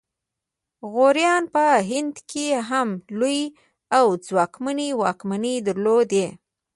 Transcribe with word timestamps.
غوریانو 0.91 1.51
په 1.55 1.65
هند 1.89 2.15
کې 2.29 2.45
هم 2.69 2.89
لویې 3.19 3.45
او 3.97 4.05
ځواکمنې 4.27 4.89
واکمنۍ 5.01 5.55
درلودې 5.67 6.27